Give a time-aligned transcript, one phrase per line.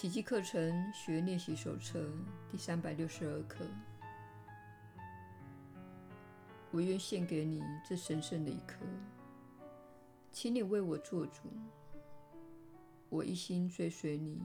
[0.00, 2.10] 奇迹课程学练习手册
[2.50, 3.66] 第三百六十二课。
[6.70, 8.78] 我愿献给你这神圣的一刻，
[10.30, 11.52] 请你为我做主。
[13.10, 14.40] 我一心追随你，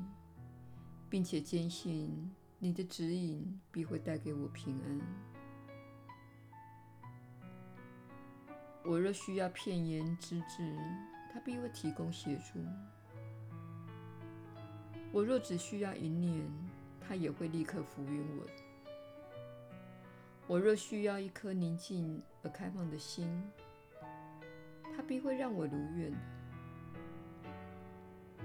[1.09, 2.29] 并且坚信
[2.59, 4.99] 你的指引必会带给我平安。
[8.83, 10.77] 我若需要片言之智，
[11.31, 12.59] 他必会提供协助。
[15.15, 16.45] 我若只需要一念，
[16.99, 18.45] 他也会立刻浮云我。
[20.45, 23.41] 我若需要一颗宁静而开放的心，
[24.93, 26.11] 他必会让我如愿。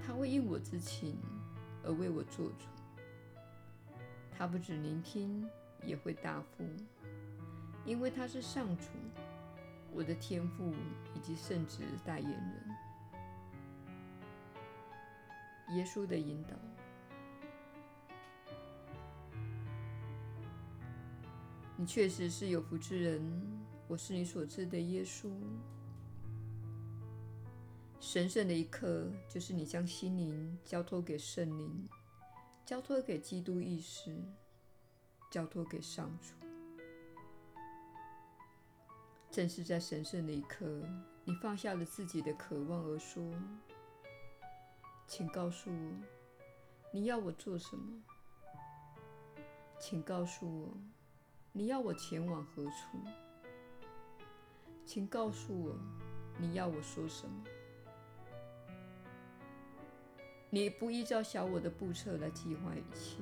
[0.01, 1.17] 他会应我之情
[1.83, 2.67] 而为我做主。
[4.31, 5.45] 他不只聆听，
[5.85, 6.65] 也会答复，
[7.83, 8.85] 因为他是上主，
[9.91, 10.73] 我的天赋
[11.13, 12.63] 以及圣子代言人。
[15.71, 16.49] 耶稣的引导。
[21.77, 23.21] 你确实是有福之人，
[23.87, 25.29] 我是你所知的耶稣。
[27.99, 31.89] 神圣的一刻，就是你将心灵交托给圣灵，
[32.65, 34.15] 交托给基督意识，
[35.31, 36.33] 交托给上主。
[39.31, 40.83] 正是在神圣的一刻，
[41.23, 43.23] 你放下了自己的渴望而说
[45.11, 45.91] ：“请告诉我，
[46.89, 48.01] 你要我做什么？
[49.77, 50.69] 请告诉我。”
[51.51, 52.97] 你要我前往何处？
[54.85, 55.75] 请告诉我，
[56.37, 57.43] 你要我说什么？
[60.49, 63.17] 你不依照小我的步骤来计划一切。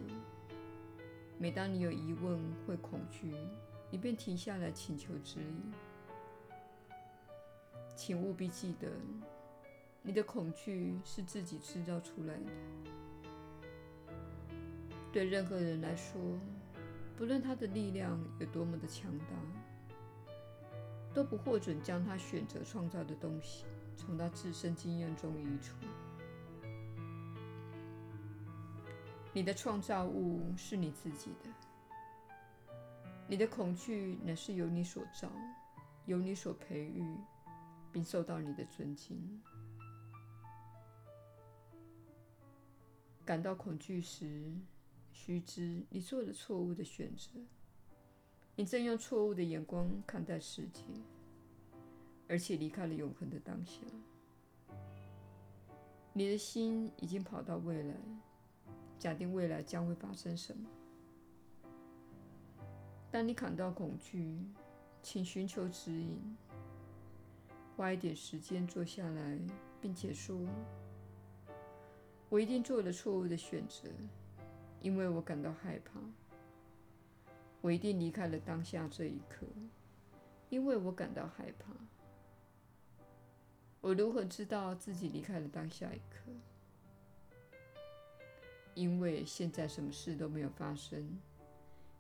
[1.40, 3.34] 每当你有疑问或恐惧，
[3.90, 5.74] 你便停下来请求指引。
[7.96, 8.92] 请务必记得，
[10.02, 12.52] 你的恐惧是自己制造出来的。
[15.12, 16.20] 对任何人来说，
[17.18, 19.26] 不论他的力量有多么的强大，
[21.14, 23.66] 都不获准将他选择创造的东西
[23.98, 25.76] 从他自身经验中移除。
[29.34, 31.50] 你的创造物是你自己的，
[33.28, 35.30] 你的恐惧乃是由你所造，
[36.06, 37.04] 由你所培育，
[37.92, 39.42] 并受到你的尊敬。
[43.30, 44.52] 感到恐惧时，
[45.12, 47.30] 须知，你做了错误的选择。
[48.56, 50.82] 你正用错误的眼光看待世界，
[52.28, 53.82] 而且离开了永恒的当下。
[56.12, 57.96] 你的心已经跑到未来，
[58.98, 60.68] 假定未来将会发生什么。
[63.12, 64.40] 当你感到恐惧，
[65.04, 66.36] 请寻求指引，
[67.78, 69.40] 花一点时间坐下来，
[69.80, 70.36] 并且说
[72.30, 73.90] ：“我一定做了错误的选择。”
[74.82, 76.00] 因为我感到害怕，
[77.60, 79.46] 我一定离开了当下这一刻。
[80.50, 81.74] 因为我感到害怕，
[83.82, 86.32] 我如何知道自己离开了当下一刻？
[88.74, 91.20] 因为现在什么事都没有发生，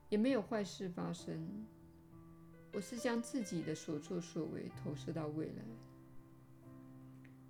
[0.07, 1.65] 也没有坏事发生。
[2.71, 5.63] 我是将自己的所作所为投射到未来。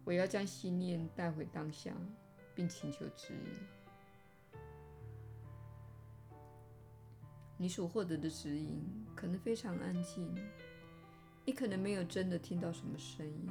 [0.04, 1.96] 我要将信念带回当下，
[2.60, 3.40] 并请求指引。
[7.56, 8.84] 你所获得的指引
[9.16, 10.30] 可能非常安静，
[11.46, 13.48] 你可能没有真的听到什么声音，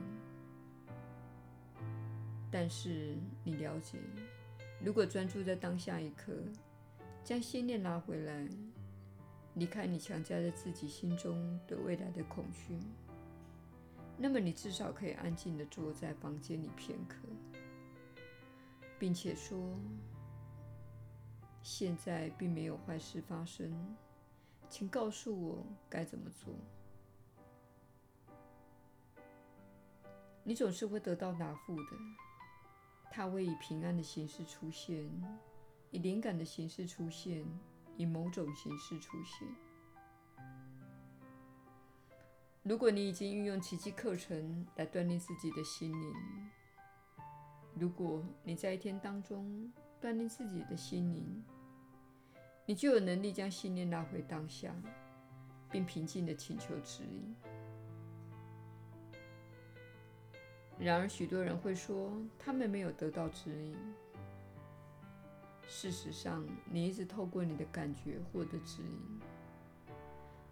[2.51, 3.97] 但是你了解，
[4.85, 6.35] 如果专注在当下一刻，
[7.25, 8.47] 将心念拿回来，
[9.55, 12.79] 离开你强加在自己心中对未来的恐惧，
[14.19, 17.17] 那么你至少可以安静地坐在房间里片刻，
[18.99, 19.79] 并且说。
[21.61, 23.95] 现在并没有坏事发生，
[24.71, 26.55] 请告诉我该怎么做。
[30.45, 31.91] 你总是会得到答复的，
[33.11, 35.11] 它会以平安的形式出现，
[35.91, 37.45] 以灵感的形式出现，
[37.99, 39.47] 以某种形式出现。
[42.63, 46.15] 如果你已经运用奇迹课程来锻炼自己的心灵，
[47.79, 49.71] 如果你在一天当中
[50.01, 51.45] 锻炼自己的心灵，
[52.67, 54.75] 你就有能力将信念拉回当下，
[55.71, 57.37] 并平静地请求指引。
[60.79, 63.77] 然而，许多人会说他们没有得到指引。
[65.67, 69.21] 事实上，你一直透过你的感觉获得指引。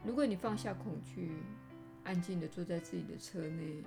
[0.04, 1.32] 如果你放下恐惧，
[2.04, 3.82] 安静地坐在自己的车内、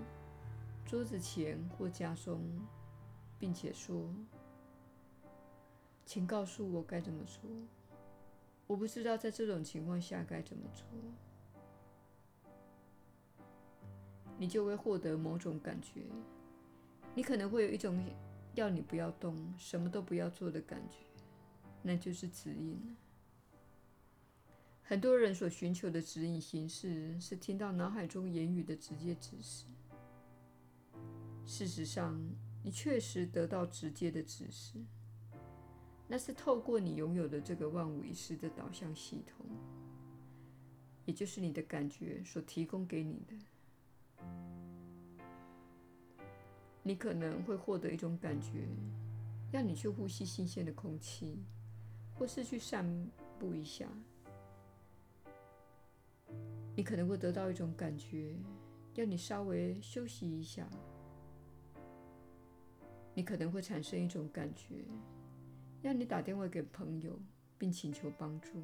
[0.85, 2.41] 桌子前或家中，
[3.39, 4.13] 并且说。
[6.05, 7.41] 请告诉我该怎么做。
[8.65, 10.83] 我不知道在这种情况下该怎么做。
[14.39, 16.01] 你就会获得某种感觉，
[17.13, 18.03] 你可能会有一种
[18.55, 20.97] 要你不要动、什么都不要做的感觉，
[21.83, 22.97] 那就是指引。
[24.81, 29.65] 很多人所寻求的指引形式是听到脑海中言语的直接指示。
[31.45, 32.19] 事实上，
[32.61, 34.79] 你确实得到直接的指示，
[36.07, 39.45] 那是透过你拥有的这个万无一失的导向系统，
[41.05, 44.25] 也就是你的感觉所提供给你的。
[46.83, 48.67] 你可能会获得一种感觉，
[49.51, 51.37] 让你去呼吸新鲜的空气，
[52.15, 52.85] 或是去散
[53.37, 53.87] 步一下。
[56.75, 58.35] 你可能会得到一种感觉，
[58.95, 60.67] 让你稍微休息一下。
[63.19, 64.85] 你可能会产生一种感觉，
[65.81, 67.19] 让你打电话给朋友，
[67.57, 68.63] 并请求帮助。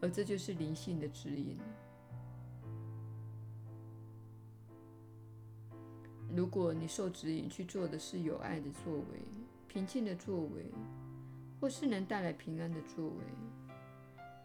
[0.00, 1.56] 而这就是灵性的指引。
[6.34, 9.20] 如果你受指引去做的是有爱的作为、
[9.68, 10.72] 平静的作为，
[11.60, 13.24] 或是能带来平安的作为，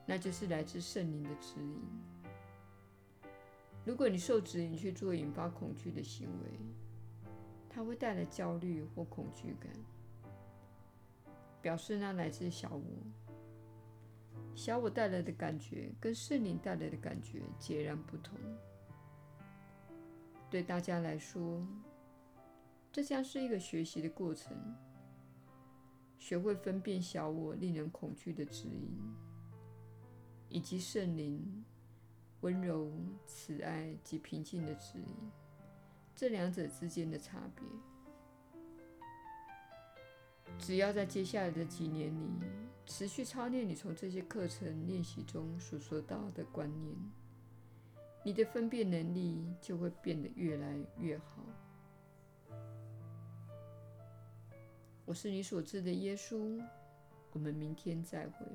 [0.05, 1.81] 那就是来自圣灵的指引。
[3.83, 6.51] 如果你受指引去做引发恐惧的行为，
[7.69, 9.71] 它会带来焦虑或恐惧感，
[11.61, 12.83] 表示那来自小我。
[14.55, 18.37] 小我带来的感觉跟圣灵带来的感觉截然不同。
[20.49, 21.65] 对大家来说，
[22.91, 24.57] 这将是一个学习的过程，
[26.17, 28.97] 学会分辨小我令人恐惧的指引，
[30.49, 31.63] 以及圣灵
[32.41, 32.91] 温柔、
[33.25, 35.31] 慈爱及平静的指引，
[36.19, 37.63] 这两者之间的差别。
[40.57, 42.27] 只要在接下来的几年里
[42.85, 46.93] 持续操练你从这些课程练习中所说到的观念。
[48.21, 51.45] 你的分辨能力就会变得越来越好。
[55.05, 56.61] 我是你所知的耶稣，
[57.31, 58.45] 我们明天再会。